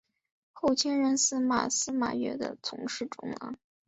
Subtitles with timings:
[0.53, 3.55] 后迁任司空司马越的从事中郎。